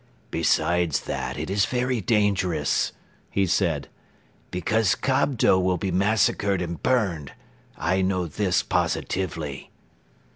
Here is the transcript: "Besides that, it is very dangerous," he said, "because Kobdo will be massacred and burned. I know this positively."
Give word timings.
"Besides 0.31 1.01
that, 1.01 1.37
it 1.37 1.47
is 1.51 1.65
very 1.65 2.01
dangerous," 2.01 2.91
he 3.29 3.45
said, 3.45 3.87
"because 4.49 4.95
Kobdo 4.95 5.59
will 5.59 5.77
be 5.77 5.91
massacred 5.91 6.59
and 6.59 6.81
burned. 6.81 7.33
I 7.77 8.01
know 8.01 8.25
this 8.25 8.63
positively." 8.63 9.69